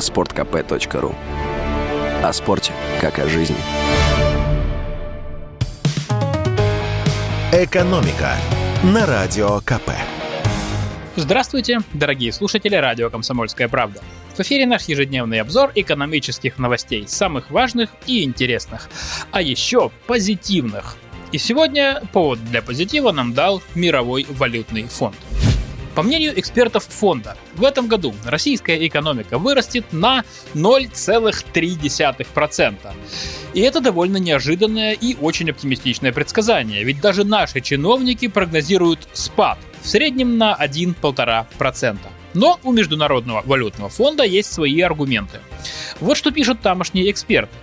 sportkp.ru 0.00 1.14
О 2.22 2.32
спорте, 2.32 2.72
как 3.00 3.18
о 3.18 3.28
жизни. 3.28 3.56
«Экономика» 7.52 8.36
на 8.82 9.06
Радио 9.06 9.60
КП. 9.60 9.90
Здравствуйте, 11.16 11.80
дорогие 11.92 12.32
слушатели 12.32 12.76
радио 12.76 13.10
«Комсомольская 13.10 13.68
правда». 13.68 14.00
В 14.34 14.40
эфире 14.40 14.64
наш 14.64 14.84
ежедневный 14.84 15.40
обзор 15.40 15.72
экономических 15.74 16.58
новостей, 16.58 17.06
самых 17.06 17.50
важных 17.50 17.90
и 18.06 18.24
интересных, 18.24 18.88
а 19.32 19.42
еще 19.42 19.90
позитивных. 20.06 20.96
И 21.32 21.38
сегодня 21.38 22.00
повод 22.12 22.42
для 22.44 22.62
позитива 22.62 23.12
нам 23.12 23.34
дал 23.34 23.62
Мировой 23.74 24.26
валютный 24.30 24.84
фонд. 24.84 25.16
По 26.00 26.04
мнению 26.04 26.32
экспертов 26.40 26.86
фонда, 26.86 27.36
в 27.56 27.62
этом 27.62 27.86
году 27.86 28.14
российская 28.24 28.86
экономика 28.86 29.36
вырастет 29.36 29.84
на 29.92 30.24
0,3%. 30.54 32.76
И 33.52 33.60
это 33.60 33.80
довольно 33.82 34.16
неожиданное 34.16 34.94
и 34.94 35.14
очень 35.20 35.50
оптимистичное 35.50 36.12
предсказание, 36.12 36.82
ведь 36.84 37.02
даже 37.02 37.24
наши 37.24 37.60
чиновники 37.60 38.28
прогнозируют 38.28 39.08
спад 39.12 39.58
в 39.82 39.88
среднем 39.90 40.38
на 40.38 40.56
1-1,5%. 40.58 41.98
Но 42.32 42.58
у 42.62 42.72
Международного 42.72 43.42
валютного 43.44 43.90
фонда 43.90 44.24
есть 44.24 44.50
свои 44.50 44.80
аргументы. 44.80 45.40
Вот 46.00 46.16
что 46.16 46.30
пишут 46.30 46.62
тамошние 46.62 47.10
эксперты. 47.10 47.54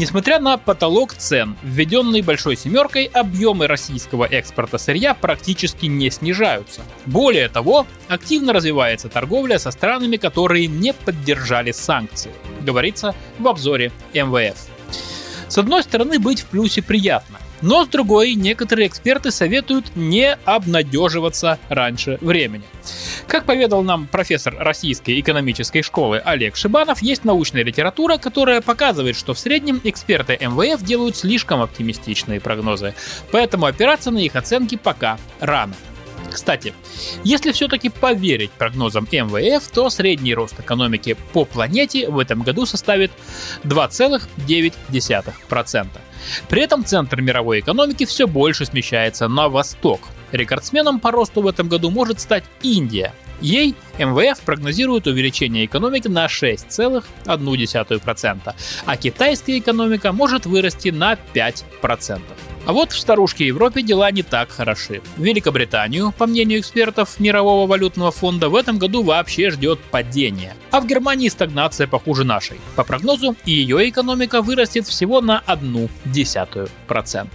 Несмотря 0.00 0.38
на 0.40 0.56
потолок 0.56 1.12
цен, 1.12 1.58
введенный 1.62 2.22
Большой 2.22 2.56
Семеркой, 2.56 3.04
объемы 3.04 3.66
российского 3.66 4.24
экспорта 4.24 4.78
сырья 4.78 5.12
практически 5.12 5.84
не 5.84 6.08
снижаются. 6.08 6.80
Более 7.04 7.50
того, 7.50 7.86
активно 8.08 8.54
развивается 8.54 9.10
торговля 9.10 9.58
со 9.58 9.70
странами, 9.70 10.16
которые 10.16 10.68
не 10.68 10.94
поддержали 10.94 11.72
санкции, 11.72 12.30
говорится 12.62 13.14
в 13.38 13.46
обзоре 13.46 13.92
МВФ. 14.14 14.56
С 15.50 15.58
одной 15.58 15.82
стороны, 15.82 16.20
быть 16.20 16.42
в 16.42 16.46
плюсе 16.46 16.80
приятно, 16.80 17.38
но 17.60 17.84
с 17.84 17.88
другой, 17.88 18.34
некоторые 18.34 18.86
эксперты 18.86 19.32
советуют 19.32 19.96
не 19.96 20.32
обнадеживаться 20.44 21.58
раньше 21.68 22.18
времени. 22.20 22.62
Как 23.26 23.46
поведал 23.46 23.82
нам 23.82 24.06
профессор 24.06 24.54
Российской 24.56 25.18
экономической 25.18 25.82
школы 25.82 26.18
Олег 26.24 26.54
Шибанов, 26.54 27.02
есть 27.02 27.24
научная 27.24 27.64
литература, 27.64 28.16
которая 28.16 28.60
показывает, 28.60 29.16
что 29.16 29.34
в 29.34 29.40
среднем 29.40 29.80
эксперты 29.82 30.38
МВФ 30.40 30.84
делают 30.84 31.16
слишком 31.16 31.60
оптимистичные 31.62 32.40
прогнозы, 32.40 32.94
поэтому 33.32 33.66
опираться 33.66 34.12
на 34.12 34.18
их 34.18 34.36
оценки 34.36 34.76
пока 34.76 35.18
рано. 35.40 35.74
Кстати, 36.30 36.72
если 37.24 37.52
все-таки 37.52 37.88
поверить 37.88 38.50
прогнозам 38.52 39.08
МВФ, 39.10 39.66
то 39.68 39.90
средний 39.90 40.34
рост 40.34 40.60
экономики 40.60 41.16
по 41.32 41.44
планете 41.44 42.08
в 42.08 42.18
этом 42.18 42.42
году 42.42 42.66
составит 42.66 43.10
2,9%. 43.64 45.86
При 46.48 46.62
этом 46.62 46.84
центр 46.84 47.20
мировой 47.20 47.60
экономики 47.60 48.04
все 48.04 48.26
больше 48.26 48.66
смещается 48.66 49.28
на 49.28 49.48
восток. 49.48 50.00
Рекордсменом 50.32 51.00
по 51.00 51.10
росту 51.10 51.42
в 51.42 51.46
этом 51.46 51.68
году 51.68 51.90
может 51.90 52.20
стать 52.20 52.44
Индия. 52.62 53.12
Ей 53.40 53.74
МВФ 53.98 54.40
прогнозирует 54.42 55.06
увеличение 55.06 55.64
экономики 55.64 56.08
на 56.08 56.26
6,1%, 56.26 58.54
а 58.84 58.96
китайская 58.96 59.58
экономика 59.58 60.12
может 60.12 60.46
вырасти 60.46 60.88
на 60.88 61.16
5%. 61.34 62.20
А 62.66 62.72
вот 62.72 62.92
в 62.92 62.98
старушке 62.98 63.46
Европе 63.46 63.82
дела 63.82 64.10
не 64.10 64.22
так 64.22 64.50
хороши. 64.50 65.00
Великобританию, 65.16 66.12
по 66.16 66.26
мнению 66.26 66.60
экспертов 66.60 67.18
Мирового 67.18 67.66
валютного 67.66 68.12
фонда, 68.12 68.48
в 68.48 68.54
этом 68.54 68.78
году 68.78 69.02
вообще 69.02 69.50
ждет 69.50 69.80
падение. 69.90 70.54
А 70.70 70.80
в 70.80 70.86
Германии 70.86 71.28
стагнация 71.28 71.86
похуже 71.86 72.24
нашей. 72.24 72.60
По 72.76 72.84
прогнозу, 72.84 73.34
ее 73.46 73.88
экономика 73.88 74.42
вырастет 74.42 74.86
всего 74.86 75.20
на 75.20 75.42
0,1%. 75.46 77.28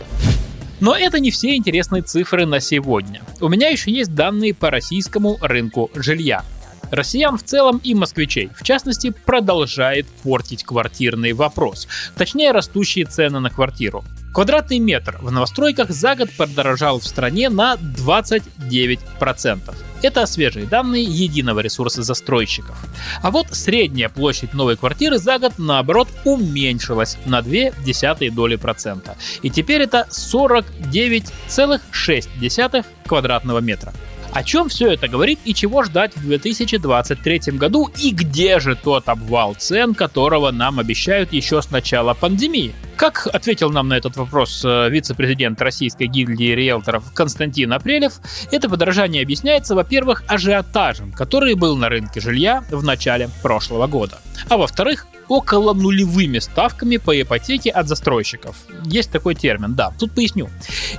Но 0.80 0.95
это 0.95 1.20
не 1.20 1.31
все 1.31 1.56
интересные 1.56 2.02
цифры 2.02 2.46
на 2.46 2.59
сегодня. 2.59 3.22
У 3.40 3.47
меня 3.47 3.69
еще 3.69 3.91
есть 3.91 4.13
данные 4.13 4.53
по 4.53 4.69
российскому 4.69 5.38
рынку 5.41 5.90
жилья. 5.96 6.44
Россиян 6.91 7.38
в 7.38 7.44
целом 7.44 7.80
и 7.84 7.96
москвичей, 7.96 8.50
в 8.56 8.63
частности, 8.63 9.09
продолжает 9.09 10.06
портить 10.24 10.63
квартирный 10.63 11.34
вопрос, 11.34 11.88
точнее 12.16 12.52
растущие 12.52 13.06
цены 13.06 13.40
на 13.40 13.50
квартиру. 13.50 14.03
Квадратный 14.35 14.79
метр 14.79 15.18
в 15.22 15.31
новостройках 15.31 15.91
за 15.91 16.18
год 16.18 16.29
подорожал 16.29 17.00
в 17.00 17.07
стране 17.07 17.50
на 17.50 17.75
29%. 17.75 19.73
Это 20.01 20.25
свежие 20.25 20.66
данные 20.66 21.03
единого 21.03 21.62
ресурса 21.62 22.03
застройщиков. 22.03 22.75
А 23.22 23.31
вот 23.31 23.47
средняя 23.51 24.09
площадь 24.09 24.53
новой 24.53 24.75
квартиры 24.75 25.19
за 25.19 25.40
год, 25.40 25.53
наоборот, 25.57 26.09
уменьшилась 26.25 27.18
на 27.25 27.40
0,2 27.40 28.29
доли 28.29 28.57
процента. 28.57 29.16
И 29.41 29.50
теперь 29.50 29.84
это 29.84 30.06
49,6 30.12 32.85
квадратного 33.07 33.59
метра. 33.59 33.94
О 34.34 34.44
чем 34.44 34.68
все 34.68 34.91
это 34.91 35.07
говорит 35.07 35.40
и 35.45 35.53
чего 35.53 35.84
ждать 35.84 36.13
в 36.18 36.24
2023 36.24 37.53
году 37.53 37.90
и 37.97 38.12
где 38.12 38.59
же 38.59 38.75
тот 38.75 39.07
обвал 39.07 39.56
цен, 39.56 39.95
которого 39.95 40.51
нам 40.51 40.79
обещают 40.79 41.31
еще 41.31 41.62
с 41.62 41.72
начала 41.72 42.13
пандемии? 42.13 42.75
Как 42.95 43.28
ответил 43.28 43.72
нам 43.72 43.89
на 43.89 43.97
этот 43.97 44.16
вопрос 44.16 44.63
э, 44.63 44.89
вице-президент 44.89 45.61
Российской 45.61 46.07
гильдии 46.07 46.53
риэлторов 46.56 47.11
Константин 47.13 47.73
Апрелев, 47.73 48.13
это 48.51 48.69
подорожание 48.69 49.22
объясняется, 49.22 49.75
во-первых, 49.75 50.23
ажиотажем, 50.28 51.11
который 51.11 51.56
был 51.56 51.75
на 51.75 51.89
рынке 51.89 52.22
жилья 52.22 52.63
в 52.72 52.83
начале 52.83 53.29
прошлого 53.41 53.88
года. 53.88 54.19
А 54.47 54.57
во-вторых, 54.57 55.07
около 55.28 55.74
нулевыми 55.74 56.40
ставками 56.40 56.97
по 56.97 57.19
ипотеке 57.19 57.69
от 57.69 57.88
застройщиков. 57.88 58.56
Есть 58.86 59.12
такой 59.12 59.36
термин, 59.36 59.75
да. 59.75 59.91
Тут 60.00 60.12
поясню. 60.12 60.50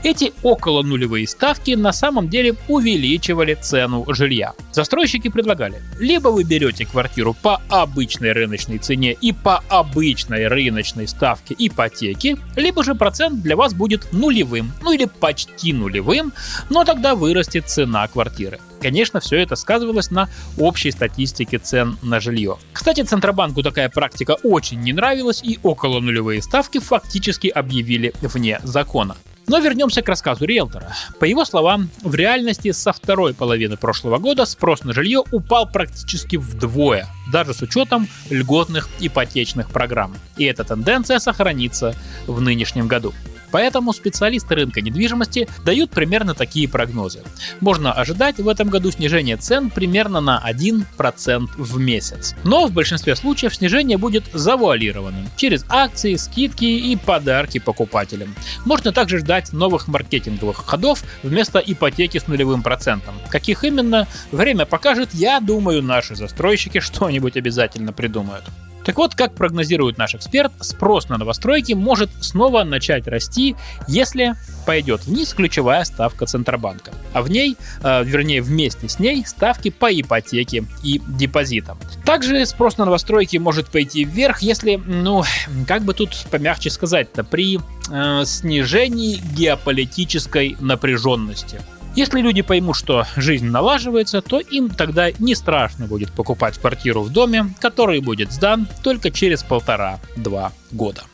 Эти 0.03 0.32
около 0.42 0.82
нулевые 0.82 1.26
ставки 1.26 1.72
на 1.72 1.92
самом 1.92 2.28
деле 2.28 2.54
увеличивали 2.69 3.54
цену 3.54 4.04
жилья. 4.09 4.53
Застройщики 4.72 5.28
предлагали, 5.28 5.82
либо 5.98 6.28
вы 6.28 6.44
берете 6.44 6.84
квартиру 6.87 7.34
по 7.34 7.60
обычной 7.69 8.32
рыночной 8.32 8.78
цене 8.78 9.12
и 9.12 9.32
по 9.32 9.62
обычной 9.69 10.48
рыночной 10.48 11.08
ставке 11.08 11.54
ипотеки, 11.58 12.37
либо 12.56 12.84
же 12.84 12.94
процент 12.94 13.43
для 13.43 13.56
вас 13.56 13.75
будет 13.75 14.12
нулевым, 14.12 14.72
ну 14.82 14.93
или 14.93 15.06
почти 15.06 15.72
нулевым, 15.72 16.32
но 16.70 16.84
тогда 16.84 17.14
вырастет 17.14 17.69
цена 17.69 18.06
квартиры. 18.08 18.60
Конечно, 18.81 19.20
все 19.20 19.38
это 19.38 19.56
сказывалось 19.56 20.10
на 20.10 20.28
общей 20.59 20.91
статистике 20.91 21.59
цен 21.59 21.98
на 22.03 22.20
жилье. 22.20 22.59
Кстати, 22.72 23.03
Центробанку 23.03 23.62
такая 23.62 23.88
практика 23.88 24.37
очень 24.42 24.81
не 24.81 24.92
нравилась, 24.92 25.42
и 25.42 25.59
около 25.62 26.00
нулевые 26.00 26.42
ставки 26.42 26.78
фактически 26.78 27.48
объявили 27.48 28.12
вне 28.20 28.60
закона. 28.62 29.16
Но 29.48 29.59
вернемся 29.59 30.03
к 30.03 30.09
рассказу 30.09 30.44
риэлтора. 30.44 30.92
По 31.20 31.25
его 31.25 31.44
словам, 31.44 31.88
в 32.03 32.14
реальности 32.16 32.72
со 32.72 32.92
второй 32.92 33.32
половины 33.32 33.76
прошлого 33.76 34.19
года 34.19 34.44
спрос 34.44 34.82
на 34.82 34.93
жилье 34.93 35.22
упал 35.31 35.69
практически 35.70 36.37
вдвое, 36.37 37.06
даже 37.32 37.54
с 37.54 37.62
учетом 37.62 38.08
льготных 38.28 38.88
ипотечных 38.98 39.70
программ. 39.70 40.16
И 40.37 40.44
эта 40.44 40.64
тенденция 40.64 41.20
сохранится 41.20 41.94
в 42.26 42.41
нынешнем 42.41 42.88
году. 42.88 43.14
Поэтому 43.50 43.92
специалисты 43.92 44.54
рынка 44.54 44.80
недвижимости 44.80 45.48
дают 45.64 45.90
примерно 45.90 46.34
такие 46.34 46.68
прогнозы. 46.68 47.22
Можно 47.60 47.92
ожидать 47.92 48.38
в 48.38 48.48
этом 48.48 48.68
году 48.68 48.90
снижение 48.90 49.36
цен 49.36 49.70
примерно 49.70 50.20
на 50.20 50.42
1% 50.46 51.48
в 51.56 51.78
месяц. 51.78 52.34
Но 52.44 52.66
в 52.66 52.72
большинстве 52.72 53.16
случаев 53.16 53.54
снижение 53.54 53.98
будет 53.98 54.24
завуалированным 54.32 55.28
через 55.36 55.64
акции, 55.68 56.16
скидки 56.16 56.64
и 56.64 56.96
подарки 56.96 57.58
покупателям. 57.58 58.34
Можно 58.64 58.92
также 58.92 59.18
ждать 59.18 59.52
новых 59.52 59.88
маркетинговых 59.88 60.56
ходов 60.56 61.02
вместо 61.22 61.58
ипотеки 61.58 62.18
с 62.18 62.26
нулевым 62.26 62.62
процентом. 62.62 63.14
Каких 63.30 63.64
именно, 63.64 64.06
время 64.32 64.66
покажет, 64.66 65.10
я 65.12 65.40
думаю, 65.40 65.82
наши 65.82 66.14
застройщики 66.14 66.80
что-нибудь 66.80 67.36
обязательно 67.36 67.92
придумают. 67.92 68.44
Так 68.86 68.98
вот, 68.98 69.16
как 69.16 69.34
прогнозирует 69.34 69.99
наш 69.99 70.14
эксперт, 70.14 70.52
спрос 70.61 71.08
на 71.08 71.19
новостройки 71.19 71.72
может 71.72 72.08
снова 72.20 72.62
начать 72.62 73.08
расти, 73.08 73.56
если 73.88 74.34
пойдет 74.64 75.05
вниз 75.06 75.34
ключевая 75.34 75.82
ставка 75.82 76.25
Центробанка. 76.26 76.93
А 77.12 77.22
в 77.22 77.28
ней, 77.28 77.56
э, 77.82 78.05
вернее 78.05 78.43
вместе 78.43 78.88
с 78.88 79.00
ней, 79.00 79.26
ставки 79.26 79.70
по 79.70 79.93
ипотеке 79.93 80.64
и 80.84 81.02
депозитам. 81.08 81.81
Также 82.05 82.46
спрос 82.46 82.78
на 82.78 82.84
новостройки 82.84 83.38
может 83.38 83.66
пойти 83.70 84.05
вверх, 84.05 84.40
если, 84.43 84.76
ну, 84.76 85.25
как 85.66 85.82
бы 85.82 85.93
тут 85.93 86.16
помягче 86.31 86.70
сказать-то, 86.70 87.25
при 87.25 87.58
э, 87.90 88.25
снижении 88.25 89.20
геополитической 89.34 90.56
напряженности. 90.61 91.61
Если 91.96 92.20
люди 92.20 92.43
поймут, 92.43 92.76
что 92.76 93.06
жизнь 93.16 93.46
налаживается, 93.46 94.20
то 94.20 94.38
им 94.38 94.69
тогда 94.69 95.10
не 95.19 95.34
страшно 95.34 95.87
будет 95.87 96.12
покупать 96.12 96.58
квартиру 96.58 97.00
в 97.00 97.10
доме, 97.10 97.54
который 97.58 98.00
будет 98.00 98.32
сдан 98.32 98.69
только 98.82 99.10
через 99.10 99.43
полтора-два 99.43 100.52
года. 100.70 101.04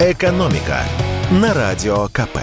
Экономика 0.00 0.82
на 1.30 1.52
радио 1.52 2.08
КП. 2.08 2.38